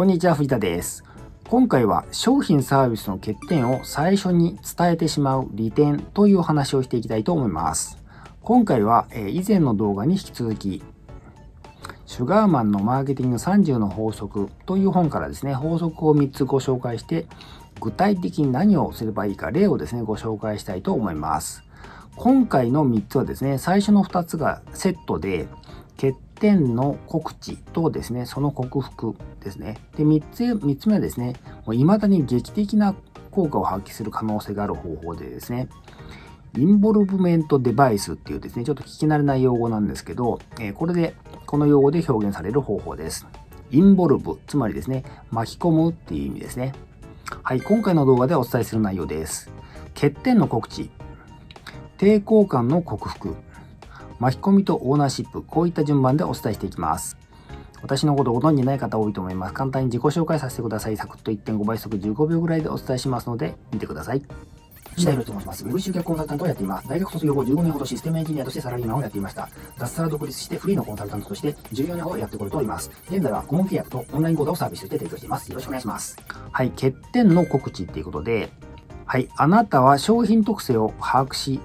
[0.00, 1.04] こんにちは、藤田です。
[1.46, 7.98] 今回は商品サービスの欠点を最初に伝えてしまう利点という話をしていきたいと思います。
[8.40, 10.82] 今回は、以前の動画に引き続き、
[12.06, 17.26] シュガーマンのマーケティング30の法則という本からですね、法則を3つご紹介して、
[17.78, 21.62] 具体的に何をすればいいか例をですね、ご紹介したいと思います。
[22.16, 25.46] 今回の3つはですね、最初の2つがセットで、
[26.00, 29.14] 欠点の告知とですね、その克服
[29.44, 29.76] ですね。
[29.96, 31.34] で、3つ、3つ目はですね、
[31.66, 32.94] もう未だに劇的な
[33.30, 35.68] 効果を発揮する可能性がある方法でですね、
[36.56, 41.14] インボルブメントデバイスっていうですね、ちょっと聞き慣れない用語なんですけど、えこれで、
[41.46, 43.26] この用語で表現される方法です。
[43.70, 46.72] インボルブ、つまりですね、巻き込むっていう意味ですね。
[47.42, 49.50] はい、今回の動画でお伝えする内容です。
[49.94, 50.90] 欠点の告知、
[51.98, 53.36] 抵抗感の克服、
[54.20, 57.16] 巻き込みとオーナーシップ、こういった順番でお伝えしていきます。
[57.82, 59.54] 私のことご存じない方多いと思います。
[59.54, 60.96] 簡単に自己紹介させてください。
[60.98, 64.22] サクッと1.5倍速15秒ぐらいでお伝えしますので、見てください。
[64.98, 65.64] シダイロと申します。
[65.64, 66.88] ウェブ集客コンサルタントをやっています。
[66.88, 69.48] 大学卒業後15年ほどシステムエンジニアとしてサラリーマンをやっていました。
[69.78, 72.90] 脱サラ独立してフリーのコンサルタントとして14年ほどやってこれております。
[73.08, 75.48] 現在は顧問契約とオンライン講座をサービスして提供しています。
[75.48, 76.18] よろしくお願いします。
[76.52, 78.50] はい、欠点の告知っていうことで、
[79.06, 81.60] はい、あなたは商品特性を把握し、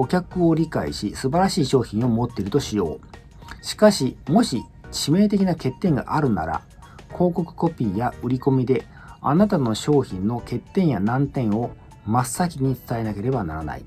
[0.00, 3.64] お客を理解し、素晴らしい商品を持っているとしよう。
[3.64, 6.62] しかし、もし致命的な欠点があるなら、
[7.08, 8.86] 広告コピーや売り込みで
[9.20, 11.72] あなたの商品の欠点や難点を
[12.06, 13.84] 真っ先に伝えなければならない。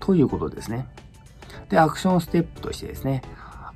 [0.00, 0.88] ということですね。
[1.68, 3.22] で、アクションステップとしてですね、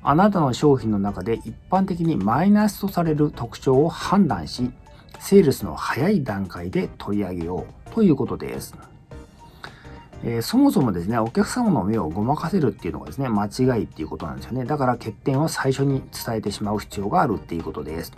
[0.01, 4.69] あなたの商品の中で一般的にマイナスとされる特徴を判断し、
[5.17, 8.75] セールスの早い段階で取り上げようということです。
[10.23, 14.65] えー、そもそもですね、お客様の目をごまかせるっていうのがですね、間違いっていうことなんですよね。
[14.65, 18.13] だから欠点を最初に伝えてしまう必要があるっていうことです。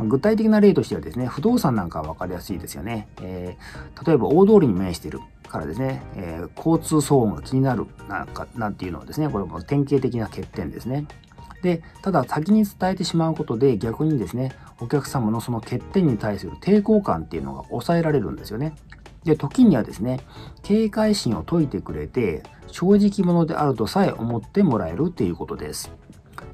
[0.00, 3.08] 具体的な例としてはですね、不動産なんかは分かりやすいですよね。
[3.20, 11.06] えー、例えば大通りに面してるからですね、えー、交通騒音が気になるなんかなんていうのはですね、これも典型的な欠点ですね。
[11.62, 18.74] で、ただ先に伝えてしまうことで逆にですね、お客様のその欠点に対する抵抗感っていうのが抑えられるんですよね。
[19.24, 20.20] で、時にはですね、
[20.62, 25.90] 警戒心を解いてくれて、正直者であるとさえ思ってもらえるっていうことです。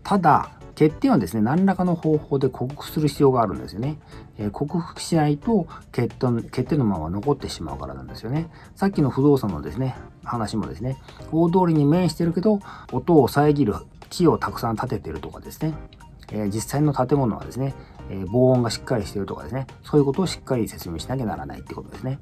[0.03, 3.99] ただ、欠点はですね、何らかの方法で克服する必要があるんですよね。
[4.39, 8.49] えー、克服しないと欠点、欠点のまま残ってしまうからなんですよね。
[8.75, 10.99] さっきの不動産のですね、話もですね、
[11.31, 12.59] 大通りに面してるけど、
[12.93, 13.75] 音を遮る
[14.11, 15.75] 木をたくさん立ててるとかですね、
[16.33, 17.75] えー、実際の建物はですね、
[18.11, 22.19] えー、防音がしっかりしてるとかですね、そういうことをしっかり説明しなきゃならないってことですね。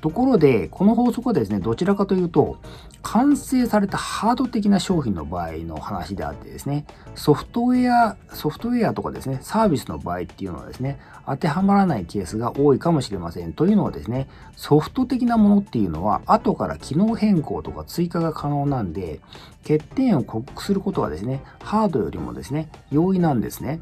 [0.00, 2.58] ところで、この法則はですね、どちらかというと、
[3.02, 13.52] 完成されたハード的な商品の場合の話であってですね、ソフトウェア、ソフトウェアとかですね、サービスの場合っていうのはですね、当てはまらないケースが多いかもしれません。
[13.52, 19.20] というのはですね、ソフト的なものっていうのは、後から機能変更とか追加が可能なんで、
[19.62, 23.80] 欠点を克服することはですね、ハードよりもですね、容易なんですね。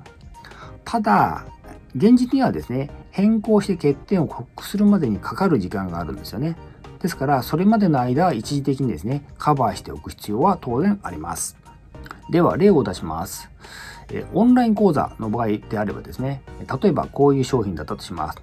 [0.84, 1.44] ただ、
[1.96, 6.56] 現実にはですね、変更して欠点を克服するまでにかかる時間があるんですよね。
[7.00, 11.56] ですから、それまでの間は一時的にですね、カバーしておく必要は当然あります。
[12.30, 13.50] では、例を出します。
[14.12, 16.42] えオンライン講座の場合であればですね、
[16.80, 18.38] 例えばこういう商品だったとします。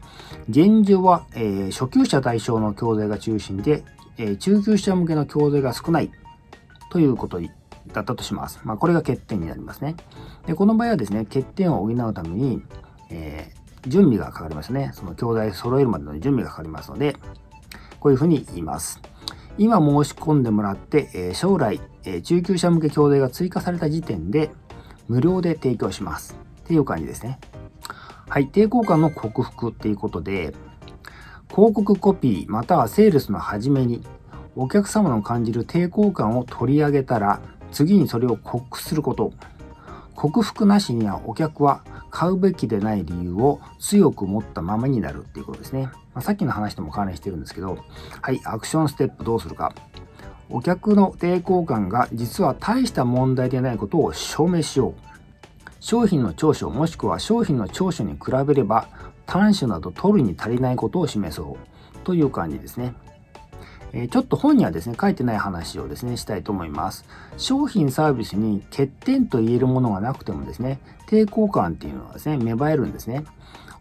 [0.50, 3.84] 現状は、えー、初級者対象の教材が中心で、
[4.18, 6.12] えー、中級者向けの教材が少ない
[6.90, 8.59] ということだったとします。
[8.63, 9.96] まあ、これが欠点になりますね。
[10.47, 12.62] でこの場合はですね、欠点を補うために、
[13.13, 14.91] えー、準備がかかりますね。
[14.94, 17.16] その教材揃えるまでの準備がかかりますので、
[18.00, 19.00] こういうふうに言います。
[19.57, 24.51] 今申し込んでもらって、えー、将来、えー、中級者向け教材が追加された時点で
[25.07, 26.35] 無料で提供します。
[26.63, 27.40] っていう感じですね。
[28.28, 30.56] はい、抵抗感の克服っていうことで、
[31.50, 34.01] 広告コピーまたはセールスの始めに
[34.56, 37.41] お客様の感じる抵抗感を取り上げたら
[37.72, 39.34] 次にそれを克服すること。
[40.16, 45.89] 克服なしにはお客は買うべきでない理由を強く持ったままになるっていうことですね。
[46.13, 47.80] まあ、さっきの話とも関連してるんですけど、
[48.21, 49.74] はい、アクションステップどうするか。
[50.48, 54.94] お客の抵抗感が実は大した問題でないことを証明しよう。
[55.80, 58.88] 商品の長所もしくは商品の長所に比べれば
[59.25, 62.94] 短所など取るに足りないことを示そうという感じですね。
[63.94, 67.06] えちょっと本にはですね、書いてない話をですね、したいと思います。
[67.38, 73.24] 商品サービスに欠点と言えるものがなくてもですね、抵抗感っていうのはですね、芽生えるんですね。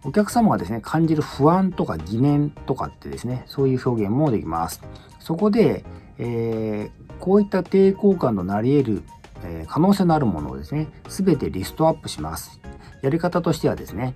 [0.05, 4.83] お客様がですね、感じる不安とか疑念とかってですね、そういう表現もできます。
[5.19, 5.85] そこで、
[6.19, 9.03] えー、こういった抵抗感となり得る、
[9.45, 12.61] えー、可能性のあるものをですね、すべてリストアップします。
[13.01, 14.15] やり方としてはですね、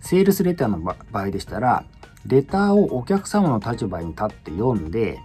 [0.00, 1.84] セールスレターの場合でしたら、
[2.26, 5.20] レターをお客様の立場に立って読んで、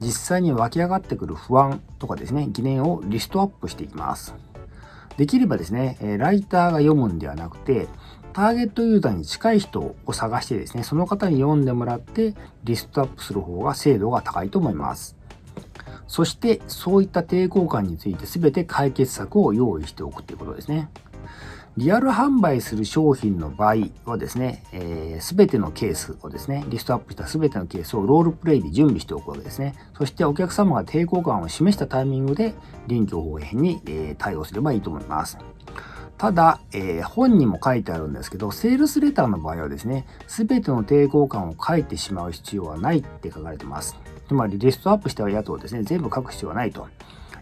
[0.00, 4.34] 実際に湧き上がってくる不安とかですね、疑念をリストアップしていきます。
[5.16, 7.88] できればですね、ライターが読むんではなくて、
[8.32, 15.16] ターゲットユーザーに近い人を探してですね、その方に読んでもらってリストアップする方が精度が高いと思います。
[16.06, 20.88] そしてそういった抵抗感について全て解決策を用意しておくということですね。
[21.76, 29.74] リアル販売する商品の場合はですね、す、えー、べ、てのケースをですね、リストアップしたすべてのケースをロールプレイで準備しておくわけですね。
[29.96, 32.54] そしてお客様が抵抗感を示したタイミングで
[32.88, 35.38] 臨機応変に、えー、対応すればいいと思います。
[36.18, 43.96] ただ、えー、本にも書いてあるんですけど、セールスレターの場合はですね、すべての抵抗感を書いてしまう必要はないって書かれてます。
[44.28, 46.88] つまり、リストアップしたやつをですね、全部書く必要はないと。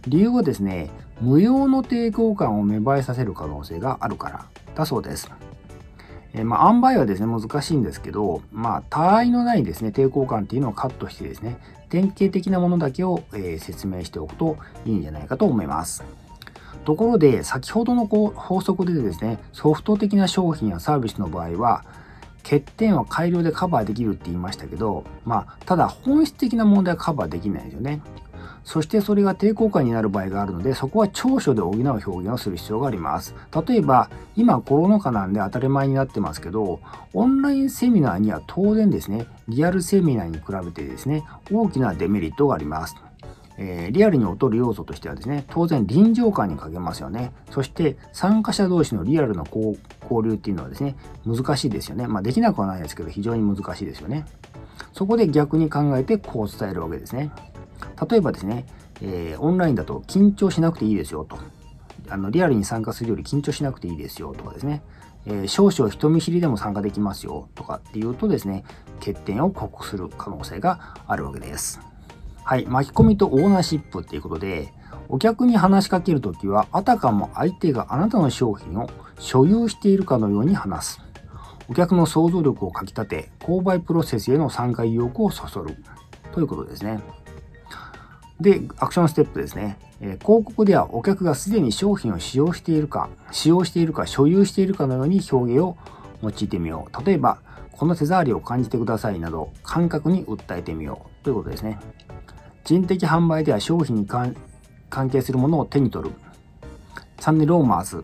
[0.08, 0.90] 理由はですね、
[1.20, 5.31] 無用の抵抗感を芽生えさせる可能性があるからだそうです。
[6.32, 11.58] えー、まあ、塩梅はですね、難しいんですけど、まあ、他愛のないですね、抵抗感っていうのをカットしてですね、
[11.88, 16.05] 典型的なものだけを、えー、説明しておくといいんじゃないかと思います。
[16.84, 21.84] ところで、先ほどの法則でですね、ソフト的な商品やサービスの場合は、
[22.43, 28.00] 欠点は改良でカバーできるって言いましたけど、まあ、ただ本質的な問題はカバーできないですよね。
[28.69, 33.35] そしてそれが抵抗感になる場合があるので、そこは長所で補う表現をする必要があります。
[33.67, 36.79] 例えば、今コロナ禍なんで当たり前になってますけど、
[37.15, 42.94] オンラインセミナーには当然ですね、リアルセミナーに比べてですね、大きなデメリットがあります。
[43.56, 47.32] えー、リアルに劣る要素としてはですね、当然臨場感に欠けますよね。
[47.50, 49.79] そして参加者同士のリアルな交
[50.23, 50.94] 流っていうのはですね、
[51.26, 52.06] 難しいですよね。
[52.06, 54.26] まあできなくはないですけど、非常に難しいですよね。
[54.93, 57.32] そこで逆に考えてこう伝えるわけですね。
[58.09, 58.67] 例えばですね、
[59.03, 61.39] えー、オンラインだと緊張しなくていいですよと。
[62.11, 64.83] あのリアルに参加するより緊張しなくていいですよとかですね、
[65.27, 68.65] えー、少々人見知りでも参加できますよとかっていうとですね、
[69.01, 71.81] 欠点を克服する可能性があるわけです。
[72.45, 74.73] はい、巻き込みとオーナーシップっていうことで、
[75.11, 78.89] お客に話しかけるときは、あたかも相手があなたの商品を
[79.19, 81.01] 所有しているかのように話す。
[81.69, 85.77] お客の想像力をかきたて、購買プロセスへの参加意欲をそそる。
[86.33, 87.01] ということですね。
[88.40, 89.79] で、アクションステップですね。
[90.00, 95.76] え、広告ではお客がすでに商品を使用しているか、使用しているか、所有しているかのように表現を
[96.23, 97.05] 用いてみよう。
[97.05, 97.38] 例えば、
[97.73, 101.79] この手触りを感じてくださいなど、感覚に訴えてみようということですね。
[102.64, 104.35] 人的販売では商品に関
[105.11, 106.14] 係するものを手に取る。
[107.19, 108.02] チャンネルを回す。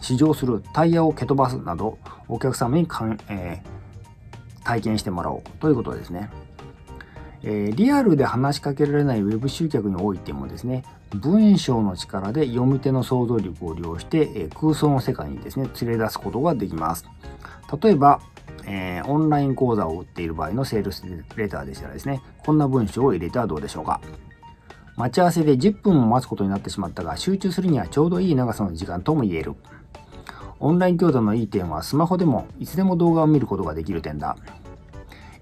[0.00, 0.62] 試乗する。
[0.72, 1.98] タイヤを蹴飛ばすなど、
[2.28, 6.30] お客様にかん、えー、体験してもらおうということですね。
[7.48, 10.84] え、リアルで話しかけられない Web 集客においてもですね、
[11.14, 17.06] 文章の力で読み手の想像力を利用して、え、空想の世界にですね、連れ出すことができます。
[17.80, 18.20] 例えば、
[18.64, 21.04] えー、オンライン講座を売っている場合のセールス
[21.36, 24.00] レターでしたらですね、こんな文章を入れてはどうでしょうか。
[24.96, 29.54] 待ち合わせで10分も待つことになってしまったが、集中するにはちょうどいい長さの時間とも言える。
[30.58, 34.36] オンライン教座のいい点はスマホでもいつでも動画を見ることができる点だ。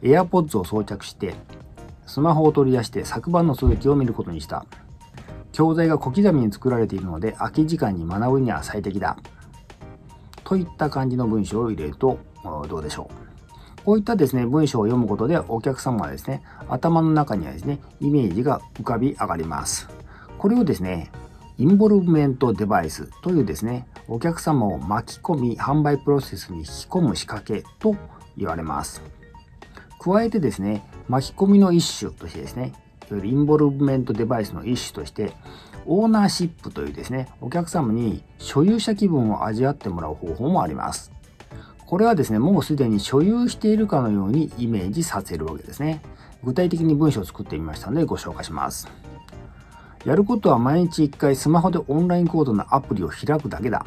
[0.03, 1.35] AirPods を装着して
[2.07, 4.67] スマホを取り出して昨晩の続きを見ることにした。
[5.53, 9.17] 教材が小刻みに作られているので空き時間に学ぶには最適だ。
[10.43, 12.19] といった感じの文章を入れると
[12.69, 13.25] どうでしょう。
[13.85, 19.89] こういったですね、文章を読むことでお客様はですね、頭の中にはですね、イメージが浮かび上がります。
[20.39, 21.11] これをですね、
[21.59, 27.95] インボルブメントデバイスというですね、お客様を巻き込み販売プロセスに引き込む仕掛けと
[28.37, 29.03] 言われます。
[30.05, 32.75] 加えてですね、巻き込みの一種としてですね、
[33.11, 35.33] いわゆるインボルブメントデバイスの一種として、
[35.87, 41.11] オーナーシップというですね、お客様に所有者気分を味わってもらう方法もあります。
[41.87, 46.03] これはですね、もうすでに所有しているかのようにイメージさせるわけですね。
[46.43, 48.89] 具体的に文章を作ってみましたのでご紹介します。
[50.05, 53.87] やることは毎日1回スマホでオンラインコードのアプリを開くだけだ。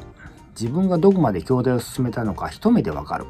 [0.59, 3.25] 自分がどこまで教材を進めたのか一目でわかる。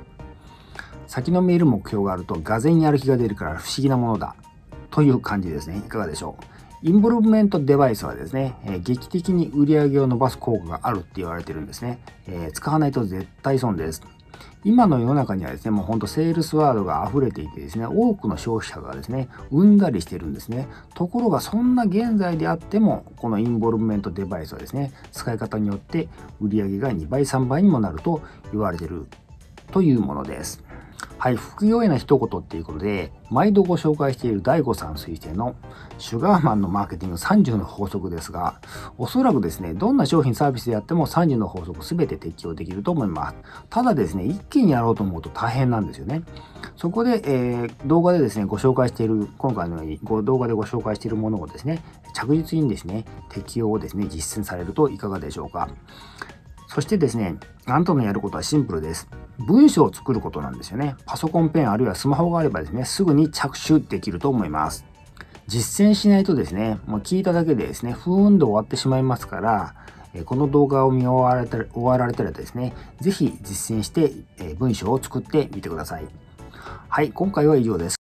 [1.08, 4.36] 先の見える目標があると、がぜんやる気が出るから不思議なものだ。
[4.92, 5.78] という感じですね。
[5.78, 6.44] いかがでしょう。
[6.84, 12.00] インボルブメントデバイスはですね、えー、劇的に売り上げを伸ばす効果があるって言われてるんですね。
[12.28, 14.02] えー、使わないと絶対損です。
[14.64, 20.68] 今の世の中にはですね、もうほんとセールスワードが溢れていてですね、多くの消費者がですね、うんだりしてるんですね。
[20.94, 26.10] ところがそんな現在であっても、このインボルブメントデバイスはですね、使い方によって
[26.42, 28.22] 売り上げが2倍3倍にもなると
[28.52, 29.08] 言われてる
[29.72, 30.67] というものです。
[31.20, 35.56] はい、副業への一言っていうことで、毎度ご紹介している第5さん推薦の
[35.98, 38.62] シュガーマンのマーケティング30の法則ですが、
[39.00, 43.36] おそらくですね、どんな商品サービスでやっても30の法則全て適用できると思います。
[43.72, 46.22] ただですね、一気にやろうと思うと大変なんですよね。
[46.76, 51.84] そこで、えー、動画でですね、ご紹介している、今回のようにご動画でご紹介しているものをですね、
[52.14, 55.68] 着実にですね、適用をですね、実践されるといかがでしょうか。
[56.68, 59.10] そしてですね、あんたのやることはシンプルです。
[59.40, 60.96] 文章を作ることなんですよね。
[61.06, 64.86] パソコン、ペン、あるいはスマホがあればですね、すぐに着手できると思います。
[65.48, 69.76] 実践しないとですね、もう聞いただけでですね、不運で終わってしまいますから、
[70.26, 74.12] この動画を見終わられたら終わられたらですね、ぜひ実践して
[74.58, 76.08] 文章を作ってみてください。
[76.90, 77.97] はい、今回は以上です。